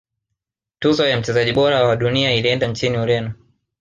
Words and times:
tuzo 0.79 1.07
ya 1.07 1.17
mchezaji 1.17 1.51
bora 1.53 1.83
wa 1.83 1.95
dunia 1.95 2.35
ilienda 2.35 2.67
nchini 2.67 2.97
ureno 2.97 3.33